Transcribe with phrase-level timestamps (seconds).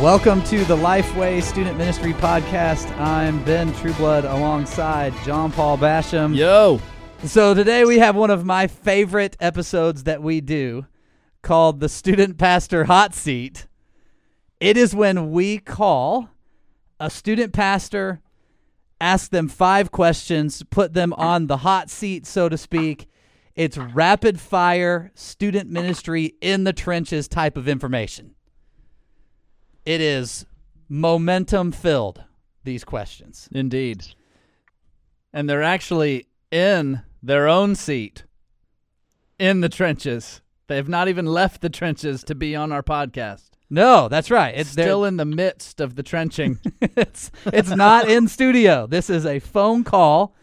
[0.00, 2.90] Welcome to the Lifeway Student Ministry Podcast.
[2.98, 6.34] I'm Ben Trueblood alongside John Paul Basham.
[6.34, 6.80] Yo.
[7.24, 10.86] So today we have one of my favorite episodes that we do
[11.42, 13.66] called the Student Pastor Hot Seat.
[14.58, 16.30] It is when we call
[16.98, 18.22] a student pastor,
[19.02, 23.06] ask them five questions, put them on the hot seat, so to speak.
[23.54, 28.34] It's rapid fire student ministry in the trenches type of information.
[29.90, 30.46] It is
[30.88, 32.22] momentum filled,
[32.62, 33.48] these questions.
[33.50, 34.06] Indeed.
[35.32, 38.22] And they're actually in their own seat
[39.36, 40.42] in the trenches.
[40.68, 43.50] They have not even left the trenches to be on our podcast.
[43.68, 44.54] No, that's right.
[44.56, 46.60] It's still in the midst of the trenching.
[46.80, 48.86] it's it's not in studio.
[48.86, 50.36] This is a phone call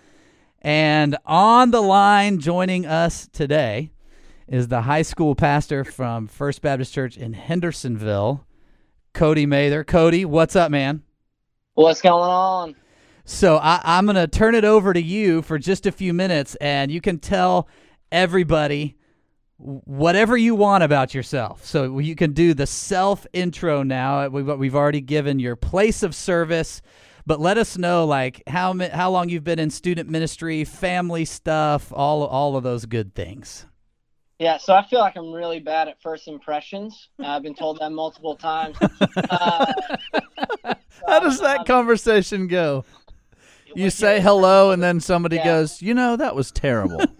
[0.61, 3.91] and on the line joining us today
[4.45, 8.45] is the high school pastor from First Baptist Church in Hendersonville,
[9.17, 9.83] Cody Mather.
[9.83, 11.01] Cody, what's up, man?
[11.73, 12.75] What's going on?
[13.25, 16.53] So I, I'm going to turn it over to you for just a few minutes,
[16.61, 17.67] and you can tell
[18.11, 18.95] everybody
[19.57, 21.65] whatever you want about yourself.
[21.65, 24.19] So you can do the self intro now.
[24.19, 26.83] Uh, we've, we've already given your place of service,
[27.25, 31.91] but let us know like how how long you've been in student ministry, family stuff,
[31.91, 33.65] all all of those good things.
[34.39, 37.09] Yeah, so I feel like I'm really bad at first impressions.
[37.23, 38.77] I've been told that multiple times.
[39.29, 39.73] Uh,
[41.07, 42.85] How does that conversation go?
[43.75, 45.45] You say hello, and then somebody Yeah.
[45.45, 47.01] goes, "You know, that was terrible."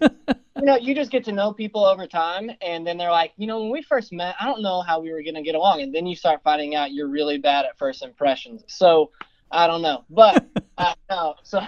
[0.56, 3.46] you know, you just get to know people over time, and then they're like, you
[3.46, 5.94] know, when we first met, I don't know how we were gonna get along, and
[5.94, 8.64] then you start finding out you're really bad at first impressions.
[8.68, 9.10] So
[9.50, 10.46] I don't know, but
[10.78, 11.34] uh, no.
[11.42, 11.58] So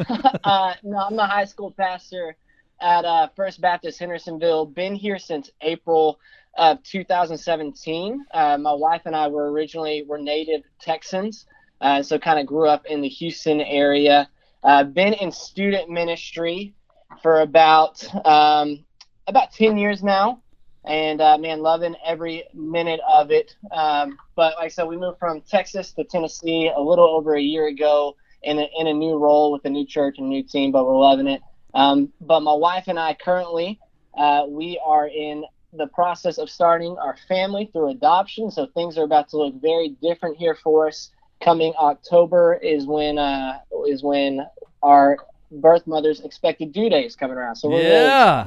[0.45, 2.37] uh, no, I'm the high school pastor
[2.81, 4.67] at uh, First Baptist Hendersonville.
[4.67, 6.19] Been here since April
[6.57, 8.25] of 2017.
[8.33, 11.47] Uh, my wife and I were originally were native Texans,
[11.81, 14.29] uh, so kind of grew up in the Houston area.
[14.63, 16.75] Uh, been in student ministry
[17.23, 18.85] for about um,
[19.27, 20.43] about 10 years now
[20.85, 25.19] and uh, man loving every minute of it um, but like i said we moved
[25.19, 29.19] from texas to tennessee a little over a year ago in a, in a new
[29.19, 31.41] role with a new church and new team but we're loving it
[31.75, 33.79] um, but my wife and i currently
[34.19, 39.05] uh, we are in the process of starting our family through adoption so things are
[39.05, 41.11] about to look very different here for us
[41.43, 44.47] coming october is when uh, is when
[44.83, 45.17] our
[45.53, 48.45] birth mother's expected due date is coming around so we're really yeah.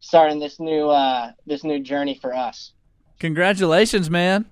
[0.00, 2.72] starting this new uh this new journey for us.
[3.18, 4.46] Congratulations, man.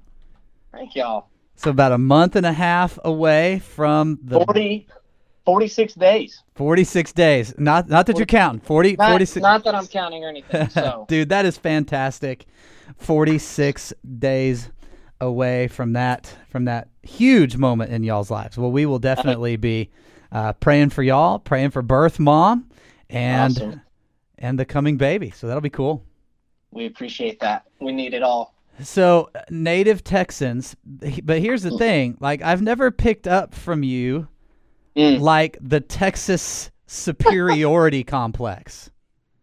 [0.73, 1.29] Thank y'all.
[1.57, 4.87] So about a month and a half away from the 40
[5.49, 6.43] 46 days.
[6.57, 7.55] 46 days.
[7.57, 8.61] Not not that you're counting.
[8.61, 10.69] 40 Not, 46 not that I'm counting or anything.
[10.71, 12.45] So Dude, that is fantastic.
[12.99, 14.71] 46 days
[15.23, 18.59] away from that from that huge moment in y'all's lives.
[18.59, 19.89] Well, we will definitely be
[20.33, 22.69] uh, praying for y'all, praying for birth mom
[23.09, 23.81] and Awesome.
[24.37, 25.31] and the coming baby.
[25.31, 26.05] So that'll be cool.
[26.73, 27.65] we appreciate that.
[27.81, 28.55] We need it all.
[28.83, 30.77] So, uh, native Texans,
[31.25, 34.29] but here's the thing, like I've never picked up from you
[34.97, 35.21] Mm.
[35.21, 38.91] like the Texas superiority complex.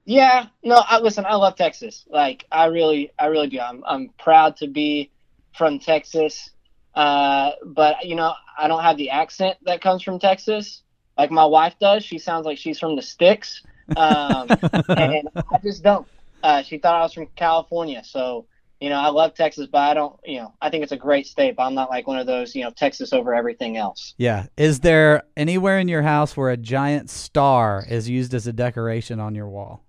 [0.06, 2.06] Yeah, no, I listen, I love Texas.
[2.10, 3.60] Like I really I really do.
[3.60, 5.12] I'm I'm proud to be
[5.58, 6.52] from Texas.
[6.94, 10.84] Uh, but you know, I don't have the accent that comes from Texas.
[11.18, 12.04] Like my wife does.
[12.04, 13.64] She sounds like she's from the sticks.
[13.96, 14.48] Um,
[14.90, 16.08] and I just don't.
[16.44, 18.46] Uh, she thought I was from California, so
[18.80, 20.20] you know I love Texas, but I don't.
[20.26, 22.56] You know, I think it's a great state, but I'm not like one of those.
[22.56, 24.14] You know, Texas over everything else.
[24.18, 24.48] Yeah.
[24.58, 29.20] Is there anywhere in your house where a giant star is used as a decoration
[29.20, 29.84] on your wall?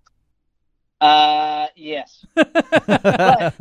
[1.00, 2.48] Uh, yes, but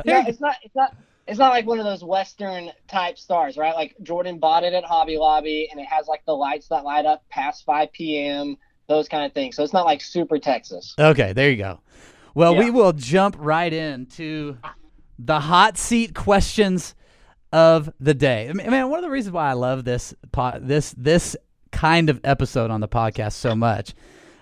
[0.06, 0.56] yeah, it's not.
[0.64, 0.96] It's not.
[1.28, 3.76] It's not like one of those Western type stars, right?
[3.76, 7.06] Like Jordan bought it at Hobby Lobby, and it has like the lights that light
[7.06, 8.58] up past 5 p.m.
[8.88, 9.56] Those kind of things.
[9.56, 10.94] So it's not like super Texas.
[11.00, 11.80] Okay, there you go.
[12.36, 12.60] Well, Yeah.
[12.60, 14.58] we will jump right into
[15.18, 16.96] the hot seat questions
[17.54, 18.50] of the day.
[18.50, 21.36] I mean, man, one of the reasons why I love this po- this this
[21.72, 23.94] kind of episode on the podcast so much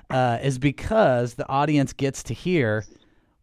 [0.10, 2.86] uh, is because the audience gets to hear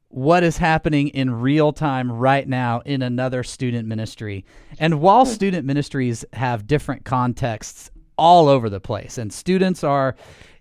[0.08, 4.44] what is happening in real time right now in another student ministry.
[4.78, 10.16] And while student ministries have different contexts all over the place, and students are,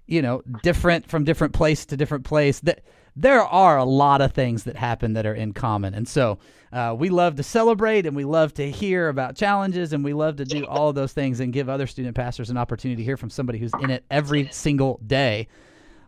[0.06, 2.84] you know, different from different place to different place, that
[3.22, 5.94] there are a lot of things that happen that are in common.
[5.94, 6.40] And so
[6.72, 10.38] uh, we love to celebrate and we love to hear about challenges and we love
[10.38, 13.18] to do all of those things and give other student pastors an opportunity to hear
[13.18, 15.50] from somebody who's in it every single day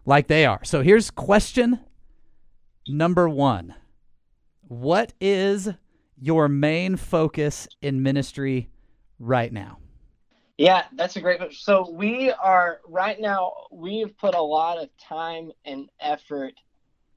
[0.05, 0.63] like they are.
[0.63, 1.81] So here's question
[2.87, 3.75] number one
[4.69, 5.67] What is
[6.17, 8.69] your main focus in ministry
[9.19, 9.79] right now?
[10.57, 11.59] Yeah, that's a great question.
[11.59, 13.51] So we are right now.
[13.69, 16.53] We've put a lot of time and effort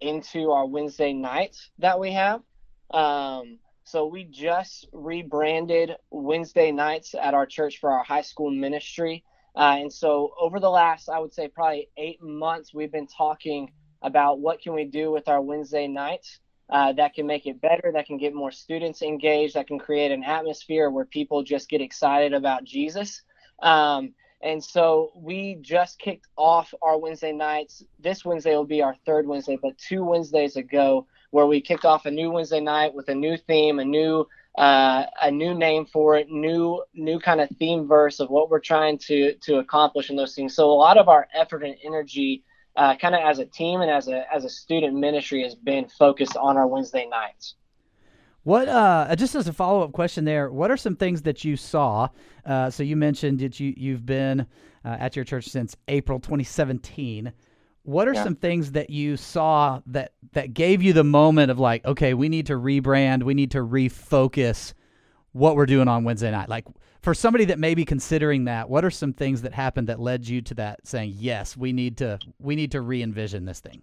[0.01, 2.43] into our Wednesday nights that we have.
[2.91, 9.25] Um, so we just rebranded Wednesday nights at our church for our high school ministry.
[9.57, 13.73] Uh, and so over the last, I would say, probably eight months, we've been talking
[14.03, 17.91] about what can we do with our Wednesday nights uh, that can make it better,
[17.93, 21.81] that can get more students engaged, that can create an atmosphere where people just get
[21.81, 23.23] excited about Jesus.
[23.63, 24.15] Um,
[24.45, 27.83] and so we just kicked off our Wednesday nights.
[27.99, 32.05] This Wednesday will be our third Wednesday, but two Wednesdays ago, where we kicked off
[32.05, 36.17] a new Wednesday night with a new theme, a new uh, a new name for
[36.17, 40.17] it, new new kind of theme verse of what we're trying to to accomplish in
[40.17, 40.55] those things.
[40.55, 42.45] So a lot of our effort and energy,
[42.77, 45.89] uh, kind of as a team and as a as a student ministry, has been
[45.89, 47.55] focused on our Wednesday nights.
[48.45, 51.57] What uh, just as a follow up question there, what are some things that you
[51.57, 52.09] saw?
[52.45, 54.47] Uh, so you mentioned that you you've been
[54.85, 57.33] uh, at your church since April 2017.
[57.85, 58.23] What are yeah.
[58.23, 62.29] some things that you saw that that gave you the moment of like, okay, we
[62.29, 64.75] need to rebrand, we need to refocus
[65.33, 66.51] what we're doing on Wednesday night?
[66.51, 66.67] Like
[67.01, 70.29] for somebody that may be considering that, what are some things that happened that led
[70.29, 73.81] you to that saying, yes, we need to we need to re-envision this thing?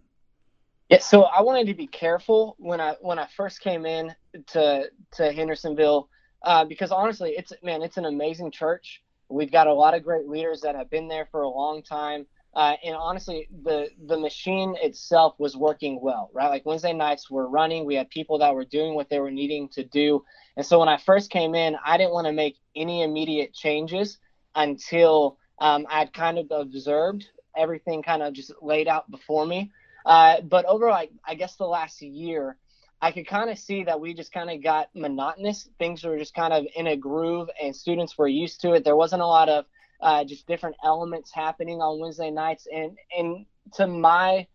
[0.90, 4.14] Yeah, so I wanted to be careful when I when I first came in
[4.48, 6.10] to to Hendersonville
[6.44, 9.02] uh, because honestly, it's man, it's an amazing church.
[9.30, 12.26] We've got a lot of great leaders that have been there for a long time.
[12.54, 16.50] Uh, and honestly, the the machine itself was working well, right?
[16.50, 17.86] Like Wednesday nights were running.
[17.86, 20.24] We had people that were doing what they were needing to do.
[20.58, 24.18] And so when I first came in, I didn't want to make any immediate changes
[24.54, 27.26] until um, I'd kind of observed
[27.56, 29.72] everything kind of just laid out before me.
[30.06, 32.58] Uh, but over like I guess the last year,
[33.02, 35.68] I could kind of see that we just kind of got monotonous.
[35.80, 38.84] Things were just kind of in a groove, and students were used to it.
[38.84, 39.66] There wasn't a lot of
[40.02, 42.68] uh, just different elements happening on Wednesday nights.
[42.72, 44.48] And and to my,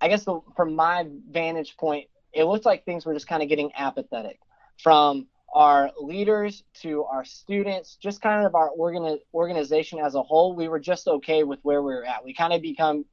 [0.00, 3.48] I guess the, from my vantage point, it looked like things were just kind of
[3.48, 4.38] getting apathetic
[4.82, 10.56] from our leaders to our students, just kind of our organi- organization as a whole.
[10.56, 12.24] We were just okay with where we were at.
[12.24, 13.04] We kind of become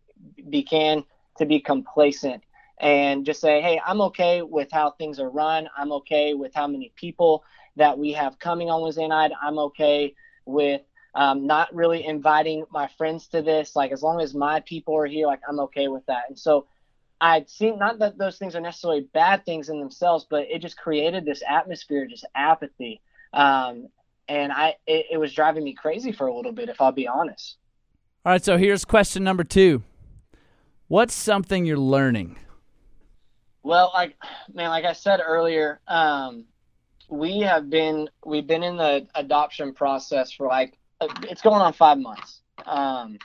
[0.50, 1.04] began
[1.38, 2.44] to be complacent
[2.80, 5.70] and just say, hey, I'm okay with how things are run.
[5.78, 7.44] I'm okay with how many people
[7.76, 9.32] that we have coming on Wednesday night.
[9.42, 10.16] I'm okay
[10.46, 10.82] with
[11.16, 13.76] um, not really inviting my friends to this.
[13.76, 16.24] Like as long as my people are here, like I'm okay with that.
[16.30, 16.68] And so
[17.20, 20.78] I'd seen not that those things are necessarily bad things in themselves, but it just
[20.78, 23.02] created this atmosphere, just apathy.
[23.34, 23.90] Um,
[24.30, 27.08] and I it, it was driving me crazy for a little bit, if I'll be
[27.08, 27.58] honest.
[28.26, 29.84] All right, so here's question number two.
[30.88, 32.38] What's something you're learning?
[33.64, 34.16] Well, like
[34.54, 36.46] man, like I said earlier, um,
[37.10, 40.78] we have been we've been in the adoption process for like
[41.24, 42.42] it's going on five months.
[42.66, 43.18] Um,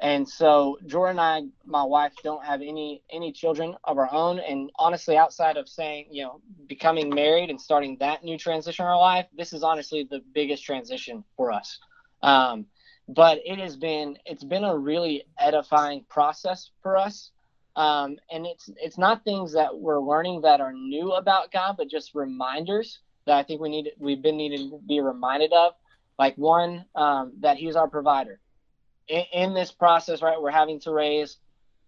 [0.00, 4.40] and so Jordan and I, my wife, don't have any any children of our own.
[4.40, 8.88] And honestly, outside of saying, you know, becoming married and starting that new transition in
[8.88, 11.78] our life, this is honestly the biggest transition for us.
[12.22, 12.66] Um,
[13.08, 17.30] but it has been it's been a really edifying process for us.
[17.74, 21.88] Um, and it's it's not things that we're learning that are new about God, but
[21.88, 25.72] just reminders that I think we need we've been needing to be reminded of
[26.18, 28.38] like one, um, that he's our provider.
[29.08, 31.38] In, in this process, right, we're having to raise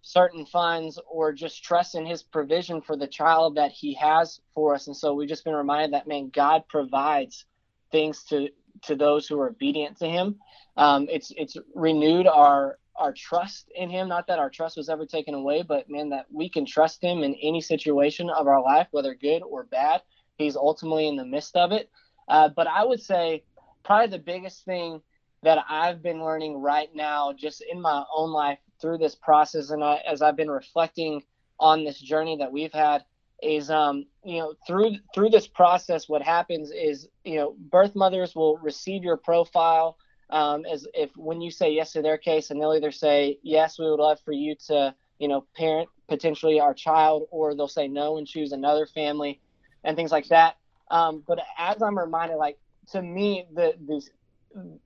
[0.03, 4.75] certain funds or just trust in his provision for the child that he has for
[4.75, 4.87] us.
[4.87, 7.45] And so we've just been reminded that man, God provides
[7.93, 8.49] things to
[8.83, 10.37] to those who are obedient to him.
[10.77, 14.09] Um, it's it's renewed our our trust in him.
[14.09, 17.23] Not that our trust was ever taken away, but man, that we can trust him
[17.23, 20.03] in any situation of our life, whether good or bad.
[20.37, 21.91] He's ultimately in the midst of it.
[22.29, 23.45] Uh, but I would say
[23.85, 25.01] probably the biggest thing
[25.43, 29.85] that I've been learning right now, just in my own life through this process, and
[29.85, 31.23] I, as I've been reflecting
[31.61, 33.05] on this journey that we've had,
[33.43, 38.35] is um, you know through through this process, what happens is you know birth mothers
[38.35, 39.99] will receive your profile
[40.31, 43.79] um, as if when you say yes to their case, and they'll either say yes,
[43.79, 47.89] we would love for you to you know parent potentially our child, or they'll say
[47.89, 49.41] no and choose another family,
[49.85, 50.57] and things like that.
[50.91, 52.59] Um, but as I'm reminded, like
[52.93, 54.11] to me, the this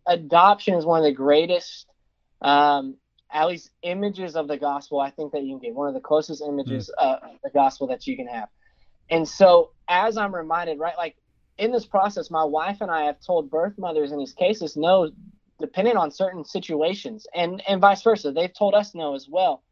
[0.07, 1.87] adoption is one of the greatest,
[2.43, 2.97] um,
[3.33, 5.01] at least images of the gospel.
[5.01, 7.05] I think that you can get one of the closest images mm.
[7.05, 8.49] uh, of the gospel that you can have.
[9.11, 11.17] And so, as I'm reminded, right, like
[11.59, 15.11] in this process, my wife and I have told birth mothers in these cases no,
[15.61, 18.33] depending on certain situations, and and vice versa.
[18.33, 19.63] They've told us no as well.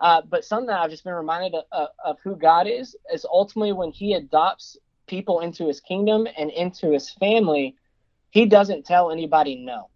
[0.00, 3.24] Uh, but something that I've just been reminded of, of, of who God is is
[3.24, 7.76] ultimately when He adopts people into his kingdom and into his family,
[8.30, 9.88] he doesn't tell anybody no,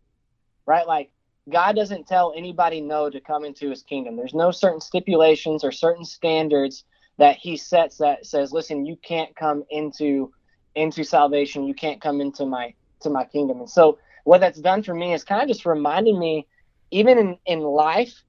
[0.66, 0.86] right?
[0.86, 1.10] Like
[1.50, 4.16] God doesn't tell anybody no to come into his kingdom.
[4.16, 6.84] There's no certain stipulations or certain standards
[7.16, 10.32] that he sets that says, listen, you can't come into
[10.78, 11.64] into salvation.
[11.64, 13.60] You can't come into my to my kingdom.
[13.60, 16.46] And so what that's done for me is kind of just reminded me,
[16.90, 18.22] even in, in life,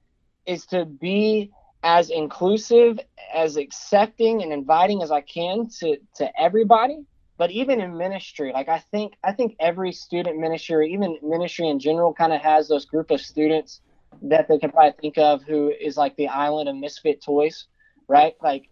[0.45, 1.51] is to be
[1.83, 2.99] as inclusive,
[3.33, 7.05] as accepting and inviting as I can to to everybody.
[7.37, 11.69] But even in ministry, like I think I think every student ministry or even ministry
[11.69, 13.81] in general kind of has those group of students
[14.23, 17.65] that they can probably think of who is like the island of misfit toys,
[18.07, 18.35] right?
[18.41, 18.69] Like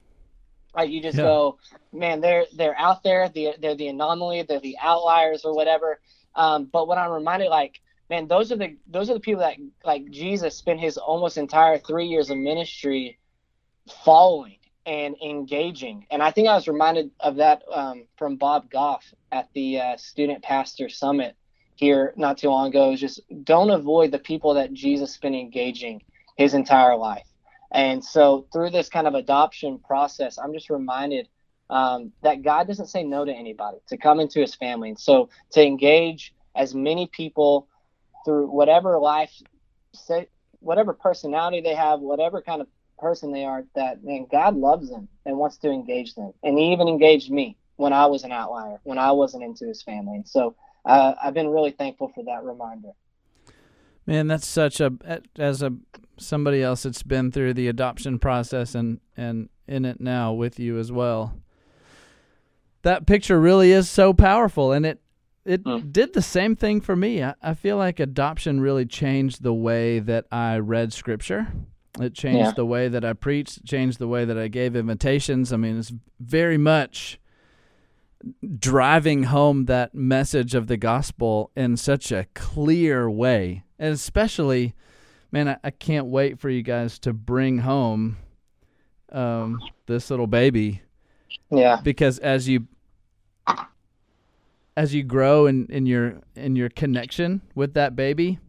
[0.75, 1.24] like you just yeah.
[1.24, 1.57] go,
[1.91, 6.00] man, they're they're out there, the, they're the anomaly, they're the outliers or whatever.
[6.36, 9.57] Um, but what I'm reminded, like, man, those are the those are the people that
[9.83, 13.17] like Jesus spent his almost entire three years of ministry
[14.05, 16.05] following and engaging.
[16.12, 19.97] And I think I was reminded of that um, from Bob Goff at the uh,
[19.97, 21.36] Student Pastor Summit
[21.75, 22.91] here not too long ago.
[22.91, 26.03] Is just don't avoid the people that Jesus spent engaging
[26.38, 27.27] his entire life.
[27.71, 31.27] And so through this kind of adoption process, I'm just reminded
[31.69, 34.89] um, that God doesn't say no to anybody to come into his family.
[34.89, 37.67] And so to engage as many people
[38.25, 39.31] through whatever life,
[40.59, 45.07] whatever personality they have, whatever kind of person they are that man god loves them
[45.25, 46.33] and wants to engage them.
[46.43, 49.83] And he even engaged me when i was an outlier when i wasn't into his
[49.83, 50.15] family.
[50.15, 50.55] And so
[50.86, 52.89] uh, i've been really thankful for that reminder
[54.07, 54.91] man that's such a
[55.37, 55.71] as a
[56.17, 60.79] somebody else that's been through the adoption process and and in it now with you
[60.79, 61.39] as well
[62.81, 64.99] that picture really is so powerful and it
[65.45, 65.91] it mm.
[65.91, 69.99] did the same thing for me I, I feel like adoption really changed the way
[69.99, 71.47] that i read scripture
[71.99, 72.51] it changed yeah.
[72.51, 75.51] the way that I preached, changed the way that I gave invitations.
[75.51, 77.19] I mean, it's very much
[78.59, 83.63] driving home that message of the gospel in such a clear way.
[83.79, 84.74] And especially,
[85.31, 88.17] man, I, I can't wait for you guys to bring home
[89.12, 90.81] um, this little baby.
[91.50, 91.79] Yeah.
[91.84, 92.67] Because as you
[94.75, 98.39] as you grow in, in your in your connection with that baby,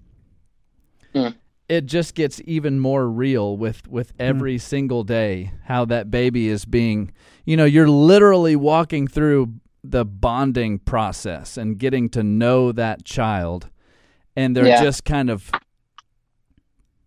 [1.14, 1.34] mm
[1.68, 4.22] it just gets even more real with with hmm.
[4.22, 4.60] every mm.
[4.60, 7.12] single day how that baby is being
[7.44, 9.52] you know you're literally walking through
[9.84, 13.68] the bonding process and getting to know that child
[14.38, 14.82] and they're yeah.
[14.82, 15.50] just kind of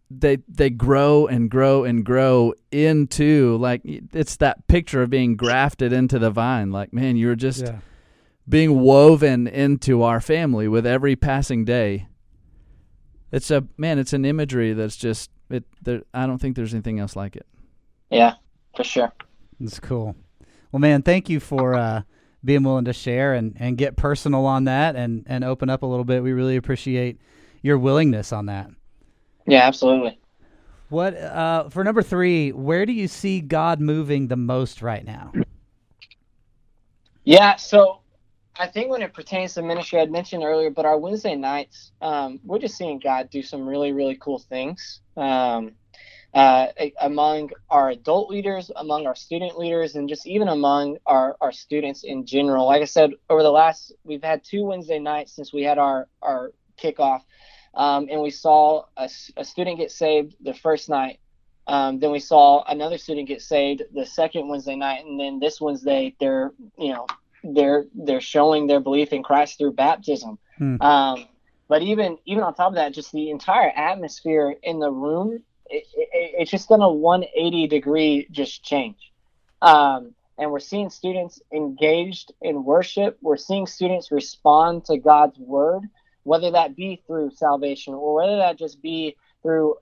[0.10, 5.94] they they grow and grow and grow into like it's that picture of being grafted
[5.94, 7.78] into the vine like man you're just yeah.
[8.50, 12.08] being woven into our family with every passing day
[13.32, 13.98] it's a man.
[13.98, 15.64] It's an imagery that's just it.
[15.82, 17.46] There, I don't think there's anything else like it.
[18.10, 18.36] Yeah,
[18.76, 19.12] for sure.
[19.60, 20.16] That's cool.
[20.72, 22.02] Well, man, thank you for uh,
[22.44, 25.86] being willing to share and, and get personal on that and, and open up a
[25.86, 26.24] little bit.
[26.24, 27.20] We really appreciate
[27.62, 28.70] your willingness on that.
[29.46, 30.20] Yeah, absolutely.
[30.90, 32.52] What uh, for number three?
[32.52, 35.32] Where do you see God moving the most right now?
[37.24, 38.02] Yeah, so
[38.58, 42.40] I think when it pertains to ministry, I'd mentioned earlier, but our Wednesday nights, um,
[42.44, 45.72] we're just seeing God do some really, really cool things um,
[46.34, 46.68] uh,
[47.02, 52.04] among our adult leaders, among our student leaders, and just even among our, our students
[52.04, 52.66] in general.
[52.66, 56.08] Like I said, over the last, we've had two Wednesday nights since we had our,
[56.22, 57.22] our kickoff,
[57.74, 61.20] um, and we saw a, a, student get saved the first night.
[61.68, 65.60] Um, then we saw another student get saved the second Wednesday night, and then this
[65.60, 67.08] Wednesday, they're you know
[67.44, 70.38] they're they're showing their belief in Christ through baptism.
[70.58, 70.82] Hmm.
[70.82, 71.28] Um,
[71.68, 75.88] but even even on top of that, just the entire atmosphere in the room, it,
[75.94, 76.10] it,
[76.40, 79.12] it's just done a 180 degree just change.
[79.62, 83.18] Um, and we're seeing students engaged in worship.
[83.22, 85.84] We're seeing students respond to God's word,
[86.24, 89.75] whether that be through salvation or whether that just be through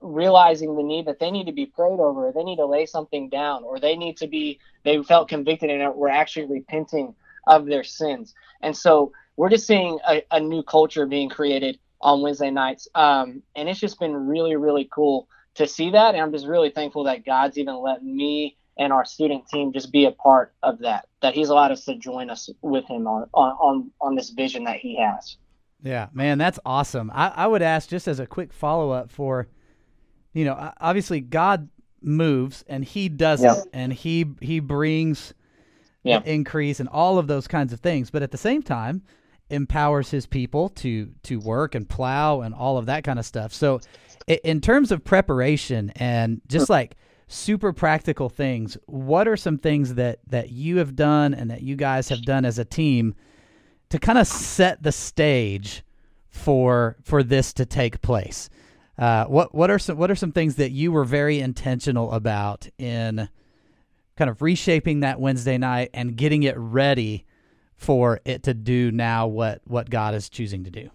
[0.00, 3.28] realizing the need that they need to be prayed over, they need to lay something
[3.28, 7.14] down, or they need to be, they felt convicted and were actually repenting
[7.46, 8.34] of their sins.
[8.62, 12.88] And so we're just seeing a, a new culture being created on Wednesday nights.
[12.94, 16.14] Um, and it's just been really, really cool to see that.
[16.14, 19.90] And I'm just really thankful that God's even let me and our student team just
[19.90, 23.28] be a part of that, that He's allowed us to join us with Him on,
[23.32, 25.36] on, on this vision that He has.
[25.82, 27.10] Yeah, man, that's awesome.
[27.14, 29.48] I, I would ask just as a quick follow up for
[30.36, 31.70] you know, obviously God
[32.02, 33.54] moves and he does yeah.
[33.54, 35.32] it and he he brings
[36.02, 36.20] yeah.
[36.26, 39.02] increase and all of those kinds of things, but at the same time
[39.50, 43.52] empowers his people to to work and plow and all of that kind of stuff.
[43.52, 43.80] So
[44.26, 46.96] in terms of preparation and just like
[47.28, 51.76] super practical things, what are some things that that you have done and that you
[51.76, 53.14] guys have done as a team
[53.90, 55.82] to kind of set the stage
[56.28, 58.50] for for this to take place.
[58.98, 62.68] Uh, what what are some what are some things that you were very intentional about
[62.78, 63.28] in
[64.16, 67.26] kind of reshaping that Wednesday night and getting it ready
[67.76, 70.90] for it to do now what what God is choosing to do?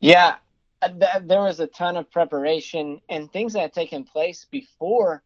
[0.00, 0.36] Yeah,
[0.80, 5.22] uh, th- there was a ton of preparation and things that had taken place before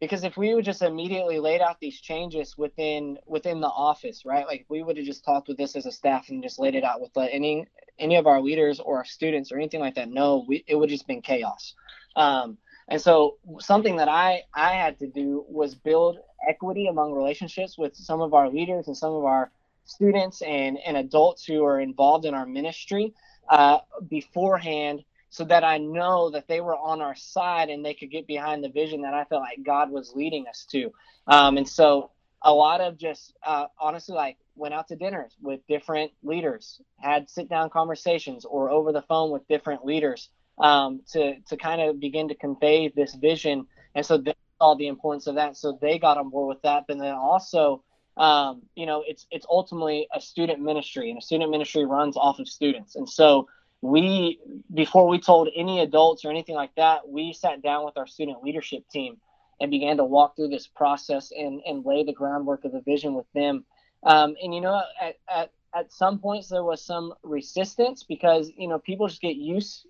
[0.00, 4.46] because if we would just immediately laid out these changes within within the office right?
[4.46, 6.84] Like we would have just talked with this as a staff and just laid it
[6.84, 7.66] out with any
[7.98, 10.10] any of our leaders or our students or anything like that.
[10.10, 11.74] No we, it would just been chaos.
[12.14, 12.58] Um,
[12.88, 16.18] and so something that i i had to do was build
[16.48, 19.50] equity among relationships with some of our leaders and some of our
[19.84, 23.14] students and and adults who are involved in our ministry
[23.50, 28.10] uh, beforehand so that I know that they were on our side and they could
[28.10, 30.92] get behind the vision that I felt like God was leading us to.
[31.26, 32.10] Um, and so
[32.42, 37.28] a lot of just uh, honestly like went out to dinners with different leaders, had
[37.28, 42.00] sit down conversations or over the phone with different leaders um, to to kind of
[42.00, 43.66] begin to convey this vision.
[43.94, 46.84] And so they saw the importance of that, so they got on board with that.
[46.88, 47.82] But then also,
[48.16, 52.38] um, you know, it's it's ultimately a student ministry, and a student ministry runs off
[52.38, 53.48] of students, and so
[53.82, 54.38] we
[54.72, 58.42] before we told any adults or anything like that we sat down with our student
[58.42, 59.16] leadership team
[59.60, 63.14] and began to walk through this process and, and lay the groundwork of the vision
[63.14, 63.64] with them
[64.02, 68.66] um, and you know at, at, at some points there was some resistance because you
[68.66, 69.86] know people just get used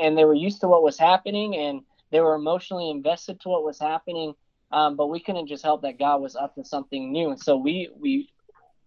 [0.00, 3.64] and they were used to what was happening and they were emotionally invested to what
[3.64, 4.34] was happening
[4.70, 7.56] um, but we couldn't just help that god was up to something new and so
[7.56, 8.28] we we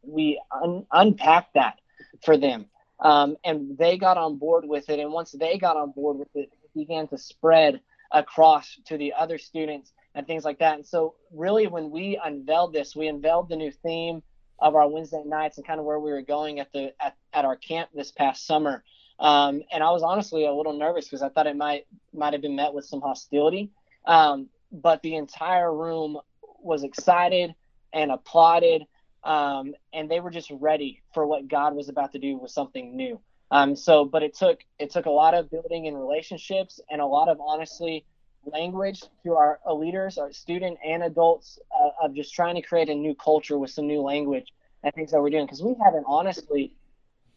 [0.03, 1.79] we un- unpacked that
[2.23, 2.65] for them
[3.01, 4.99] um, and they got on board with it.
[4.99, 9.13] And once they got on board with it, it began to spread across to the
[9.13, 10.75] other students and things like that.
[10.75, 14.21] And so, really, when we unveiled this, we unveiled the new theme
[14.59, 17.45] of our Wednesday nights and kind of where we were going at the at, at
[17.45, 18.83] our camp this past summer.
[19.21, 22.41] Um, and I was honestly a little nervous because I thought it might might have
[22.41, 23.69] been met with some hostility.
[24.05, 26.19] Um, but the entire room
[26.61, 27.53] was excited
[27.93, 28.83] and applauded
[29.23, 32.95] um, and they were just ready for what God was about to do with something
[32.95, 33.19] new.
[33.51, 37.05] Um, so, but it took it took a lot of building in relationships and a
[37.05, 38.05] lot of honestly
[38.45, 42.89] language to our uh, leaders, our student and adults, uh, of just trying to create
[42.89, 44.53] a new culture with some new language
[44.83, 46.73] and things that we're doing because we haven't honestly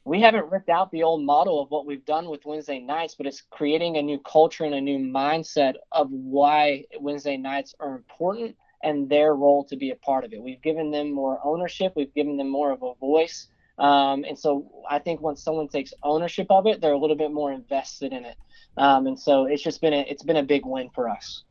[0.05, 3.27] we haven't ripped out the old model of what we've done with Wednesday nights, but
[3.27, 8.55] it's creating a new culture and a new mindset of why Wednesday nights are important
[8.83, 10.43] and their role to be a part of it.
[10.43, 13.49] We've given them more ownership, we've given them more of a voice.
[13.79, 17.33] Um, and so I think once someone takes ownership of it, they're a little bit
[17.33, 18.37] more invested in it.
[18.77, 21.45] Um, and so it's just been a, it's been a big win for us.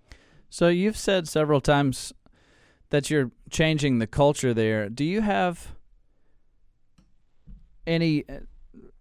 [0.49, 2.13] So you've said several times
[2.91, 4.87] that you're changing the culture there.
[4.87, 5.72] Do you have
[7.86, 8.26] any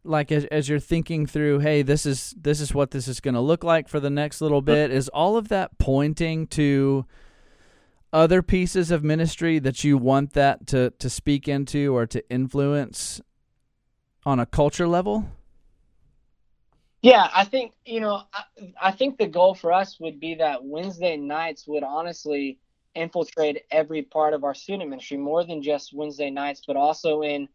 [0.04, 3.34] like as, as you're thinking through hey this is this is what this is going
[3.34, 7.06] to look like for the next little bit is all of that pointing to
[8.12, 13.20] other pieces of ministry that you want that to to speak into or to influence
[14.24, 15.26] on a culture level?
[17.00, 18.44] Yeah, I think you know, I,
[18.80, 22.58] I think the goal for us would be that Wednesday nights would honestly
[22.94, 27.48] infiltrate every part of our student ministry more than just Wednesday nights, but also in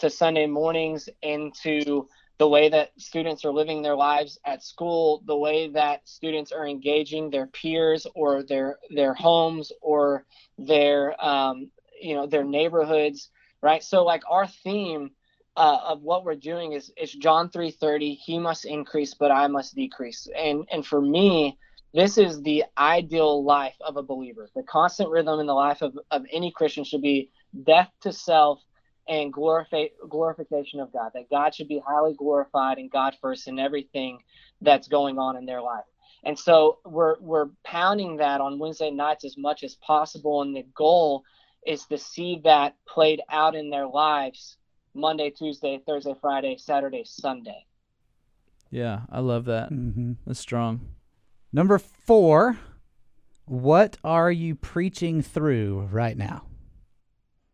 [0.00, 2.06] to Sunday mornings into
[2.38, 6.66] the way that students are living their lives at school, the way that students are
[6.66, 10.24] engaging their peers or their their homes or
[10.56, 13.28] their um, you know their neighborhoods,
[13.62, 13.84] right?
[13.84, 15.10] So like our theme
[15.56, 18.14] uh, of what we're doing is is John three thirty.
[18.14, 20.26] He must increase, but I must decrease.
[20.34, 21.58] And and for me,
[21.92, 24.48] this is the ideal life of a believer.
[24.54, 27.30] The constant rhythm in the life of, of any Christian should be
[27.66, 28.62] death to self
[29.10, 33.58] and glorify, glorification of God, that God should be highly glorified and God first in
[33.58, 34.20] everything
[34.62, 35.84] that's going on in their life.
[36.22, 40.66] And so we're we're pounding that on Wednesday nights as much as possible, and the
[40.74, 41.24] goal
[41.66, 44.56] is to see that played out in their lives
[44.94, 47.66] Monday, Tuesday, Thursday, Friday, Saturday, Sunday.
[48.70, 49.70] Yeah, I love that.
[49.70, 50.12] Mm-hmm.
[50.26, 50.88] That's strong.
[51.52, 52.58] Number four,
[53.46, 56.44] what are you preaching through right now?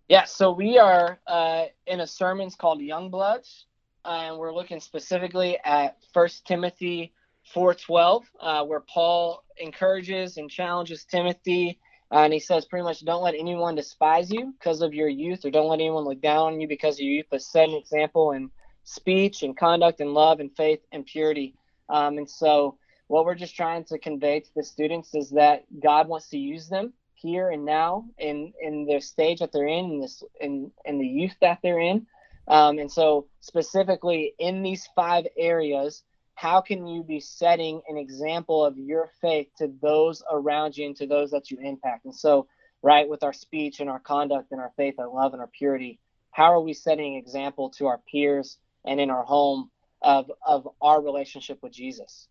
[0.08, 3.66] Yeah, so we are uh, in a sermons called Young Bloods,
[4.04, 7.12] and we're looking specifically at First Timothy
[7.52, 11.80] 4:12, uh, where Paul encourages and challenges Timothy,
[12.12, 15.44] uh, and he says pretty much, "Don't let anyone despise you because of your youth,
[15.44, 17.74] or don't let anyone look down on you because of your youth, but set an
[17.74, 18.48] example in
[18.84, 21.56] speech and conduct and love and faith and purity."
[21.88, 26.06] Um, and so, what we're just trying to convey to the students is that God
[26.06, 26.92] wants to use them
[27.26, 31.06] here and now in in the stage that they're in in this in in the
[31.06, 32.06] youth that they're in
[32.48, 38.64] Um, and so, specifically in these five areas, how can you be setting an example
[38.64, 42.04] of your faith to those around you and to those that you impact?
[42.04, 42.46] And so,
[42.82, 45.98] right, with our speech and our conduct and our faith, our love and our purity,
[46.30, 49.70] how are we setting example to our peers and in our home
[50.02, 52.28] of, of our relationship with Jesus?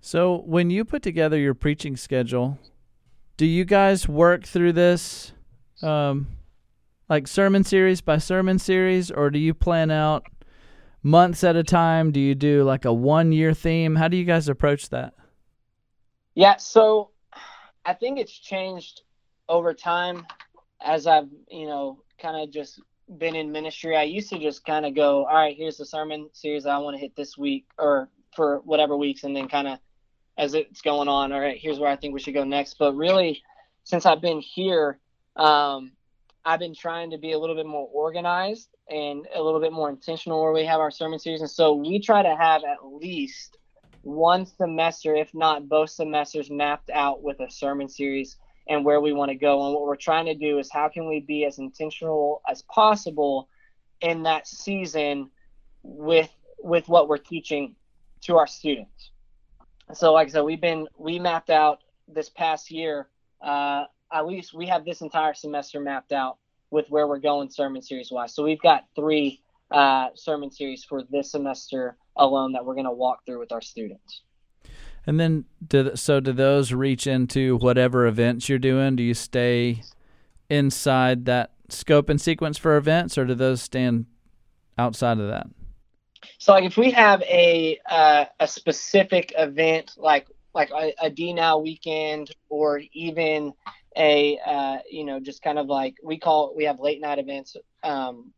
[0.00, 2.58] So, when you put together your preaching schedule,
[3.40, 5.32] do you guys work through this
[5.80, 6.26] um,
[7.08, 10.26] like sermon series by sermon series, or do you plan out
[11.02, 12.12] months at a time?
[12.12, 13.96] Do you do like a one year theme?
[13.96, 15.14] How do you guys approach that?
[16.34, 17.12] Yeah, so
[17.86, 19.04] I think it's changed
[19.48, 20.26] over time
[20.82, 22.78] as I've, you know, kind of just
[23.16, 23.96] been in ministry.
[23.96, 26.94] I used to just kind of go, all right, here's the sermon series I want
[26.94, 29.78] to hit this week or for whatever weeks, and then kind of
[30.40, 32.78] as it's going on, all right, here's where I think we should go next.
[32.78, 33.42] But really,
[33.84, 34.98] since I've been here,
[35.36, 35.92] um,
[36.46, 39.90] I've been trying to be a little bit more organized and a little bit more
[39.90, 41.42] intentional where we have our sermon series.
[41.42, 43.58] And so we try to have at least
[44.00, 49.12] one semester, if not both semesters, mapped out with a sermon series and where we
[49.12, 49.66] want to go.
[49.66, 53.50] And what we're trying to do is how can we be as intentional as possible
[54.00, 55.30] in that season
[55.82, 56.30] with
[56.62, 57.74] with what we're teaching
[58.22, 59.10] to our students.
[59.92, 63.08] So, like I said, we've been we mapped out this past year.
[63.40, 66.38] Uh, at least we have this entire semester mapped out
[66.70, 68.34] with where we're going sermon series wise.
[68.34, 72.92] So we've got three uh, sermon series for this semester alone that we're going to
[72.92, 74.22] walk through with our students.
[75.06, 78.96] And then, do, so do those reach into whatever events you're doing?
[78.96, 79.82] Do you stay
[80.48, 84.06] inside that scope and sequence for events, or do those stand
[84.76, 85.46] outside of that?
[86.38, 91.32] So, like, if we have a uh, a specific event, like like a, a D
[91.32, 93.52] now weekend, or even
[93.96, 97.56] a uh, you know just kind of like we call we have late night events
[97.82, 98.32] um,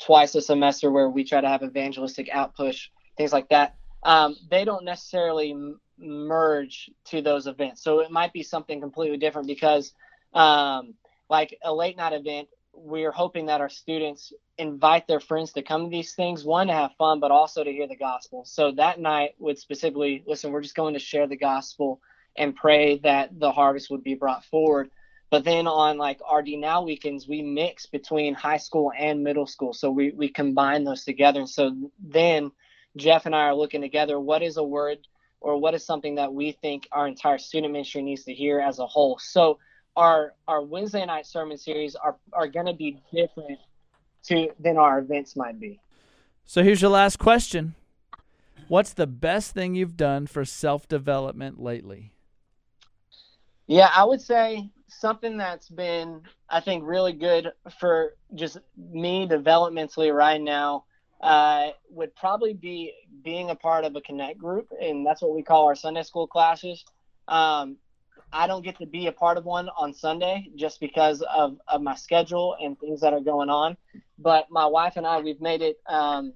[0.00, 3.74] twice a semester where we try to have evangelistic outpush things like that.
[4.04, 9.18] Um, they don't necessarily m- merge to those events, so it might be something completely
[9.18, 9.92] different because
[10.34, 10.94] um,
[11.28, 12.48] like a late night event
[12.82, 16.72] we're hoping that our students invite their friends to come to these things one to
[16.72, 18.44] have fun but also to hear the gospel.
[18.44, 22.00] So that night would specifically listen we're just going to share the gospel
[22.36, 24.90] and pray that the harvest would be brought forward.
[25.30, 29.46] But then on like our D now weekends we mix between high school and middle
[29.46, 29.72] school.
[29.72, 31.40] So we, we combine those together.
[31.40, 32.50] And so then
[32.96, 34.98] jeff and i are looking together what is a word
[35.40, 38.78] or what is something that we think our entire student ministry needs to hear as
[38.78, 39.18] a whole?
[39.18, 39.58] So
[39.98, 43.58] our our Wednesday night sermon series are are going to be different
[44.22, 45.80] to than our events might be.
[46.44, 47.74] So here's your last question.
[48.68, 52.12] What's the best thing you've done for self-development lately?
[53.66, 60.14] Yeah, I would say something that's been I think really good for just me developmentally
[60.14, 60.84] right now
[61.20, 65.42] uh, would probably be being a part of a connect group, and that's what we
[65.42, 66.84] call our Sunday school classes.
[67.26, 67.76] Um,
[68.32, 71.80] I don't get to be a part of one on Sunday just because of, of
[71.82, 73.76] my schedule and things that are going on.
[74.18, 76.34] But my wife and I, we've made it um,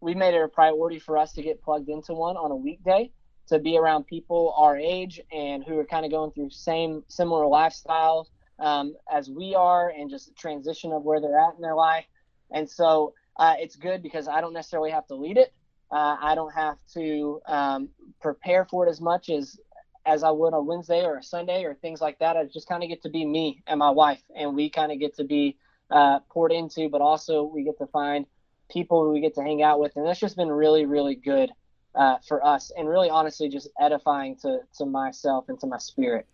[0.00, 3.10] we made it a priority for us to get plugged into one on a weekday
[3.46, 7.44] to be around people our age and who are kind of going through same similar
[7.44, 8.26] lifestyles
[8.58, 12.04] um, as we are and just the transition of where they're at in their life.
[12.52, 15.52] And so uh, it's good because I don't necessarily have to lead it.
[15.90, 17.88] Uh, I don't have to um,
[18.20, 19.58] prepare for it as much as
[20.06, 22.36] as I would on Wednesday or a Sunday or things like that.
[22.36, 24.98] I just kind of get to be me and my wife, and we kind of
[24.98, 25.56] get to be
[25.90, 28.26] uh, poured into, but also we get to find
[28.70, 31.50] people we get to hang out with, and that's just been really, really good
[31.94, 36.26] uh, for us, and really, honestly, just edifying to to myself and to my spirit.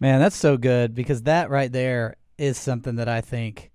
[0.00, 3.70] Man, that's so good because that right there is something that I think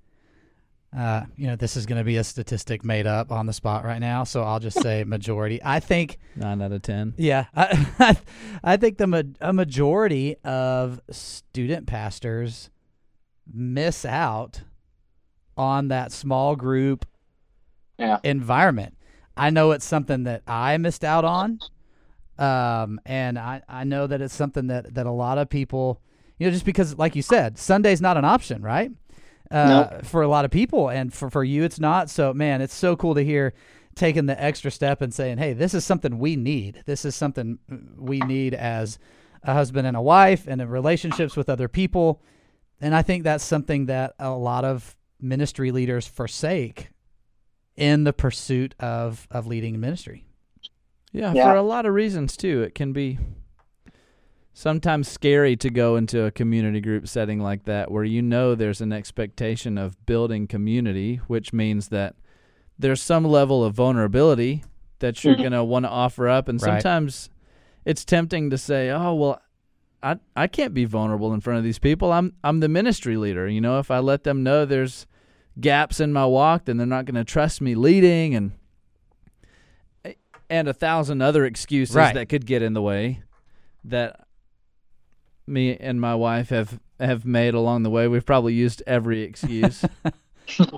[0.95, 3.85] uh, you know, this is going to be a statistic made up on the spot
[3.85, 5.59] right now, so I'll just say majority.
[5.63, 7.13] I think nine out of ten.
[7.15, 8.17] Yeah, I,
[8.63, 12.71] I think the ma- a majority of student pastors
[13.51, 14.61] miss out
[15.55, 17.05] on that small group
[17.99, 18.17] yeah.
[18.23, 18.95] environment.
[19.37, 21.59] I know it's something that I missed out on,
[22.39, 26.01] um, and I, I know that it's something that that a lot of people,
[26.39, 28.91] you know, just because, like you said, Sunday's not an option, right?
[29.51, 30.05] Uh, nope.
[30.05, 32.09] for a lot of people, and for for you, it's not.
[32.09, 33.53] So, man, it's so cool to hear
[33.95, 36.83] taking the extra step and saying, "Hey, this is something we need.
[36.85, 37.59] This is something
[37.97, 38.99] we need as
[39.43, 42.21] a husband and a wife, and in relationships with other people."
[42.81, 46.89] And I think that's something that a lot of ministry leaders forsake
[47.75, 50.25] in the pursuit of of leading ministry.
[51.11, 52.61] Yeah, yeah, for a lot of reasons too.
[52.61, 53.17] It can be
[54.59, 58.81] sometimes scary to go into a community group setting like that where you know there's
[58.81, 62.13] an expectation of building community, which means that
[62.77, 64.61] there's some level of vulnerability
[64.99, 65.39] that you're Mhm.
[65.43, 66.81] going to want to offer up and Right.
[66.81, 67.29] sometimes
[67.85, 69.41] it's tempting to say, "Oh, well,
[70.03, 72.11] I I can't be vulnerable in front of these people.
[72.11, 75.07] I'm I'm the ministry leader, you know, if I let them know there's
[75.61, 78.51] gaps in my walk, then they're not going to trust me leading and
[80.49, 82.13] and a thousand other excuses Right.
[82.13, 83.21] that could get in the way
[83.85, 84.25] that
[85.49, 88.07] me and my wife have have made along the way.
[88.07, 89.83] We've probably used every excuse.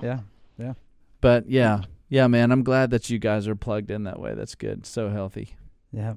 [0.02, 0.20] yeah.
[0.58, 0.74] Yeah.
[1.20, 1.82] But yeah.
[2.10, 4.34] Yeah, man, I'm glad that you guys are plugged in that way.
[4.34, 4.86] That's good.
[4.86, 5.56] So healthy.
[5.94, 6.16] Yeah.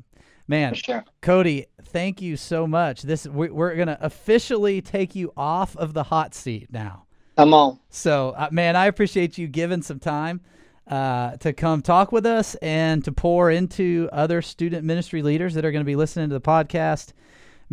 [0.48, 1.04] Man, sure.
[1.22, 3.02] Cody, thank you so much.
[3.02, 7.06] This we, we're going to officially take you off of the hot seat now.
[7.38, 7.78] I'm on.
[7.90, 10.40] So, uh, man, I appreciate you giving some time
[10.86, 15.64] uh, to come talk with us and to pour into other student ministry leaders that
[15.64, 17.12] are going to be listening to the podcast.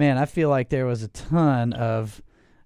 [0.02, 2.24] Man, I feel like there was a ton of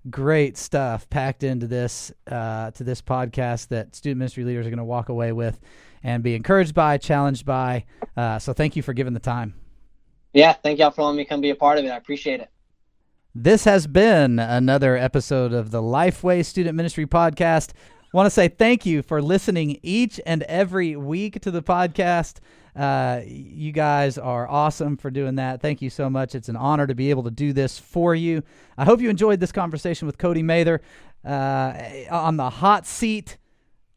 [0.10, 4.78] great stuff packed into this uh, to this podcast that student ministry leaders are going
[4.78, 5.60] to walk away with
[6.02, 7.84] and be encouraged by, challenged by.
[8.16, 9.54] Uh, so, thank you for giving the time.
[10.32, 11.90] Yeah, thank y'all for letting me come be a part of it.
[11.90, 12.50] I appreciate it.
[13.36, 17.74] This has been another episode of the Lifeway Student Ministry Podcast.
[18.14, 22.38] Want to say thank you for listening each and every week to the podcast.
[22.76, 25.62] Uh, you guys are awesome for doing that.
[25.62, 26.36] Thank you so much.
[26.36, 28.44] It's an honor to be able to do this for you.
[28.78, 30.82] I hope you enjoyed this conversation with Cody Mather
[31.24, 31.74] uh,
[32.12, 33.38] on the hot seat.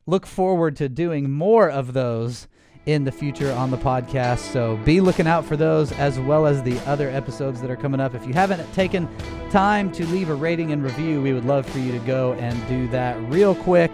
[0.07, 2.47] Look forward to doing more of those
[2.87, 4.39] in the future on the podcast.
[4.39, 8.01] So be looking out for those as well as the other episodes that are coming
[8.01, 8.15] up.
[8.15, 9.09] If you haven't taken
[9.51, 12.67] time to leave a rating and review, we would love for you to go and
[12.69, 13.93] do that real quick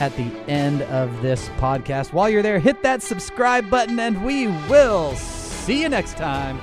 [0.00, 2.12] at the end of this podcast.
[2.12, 6.60] While you're there, hit that subscribe button and we will see you next time.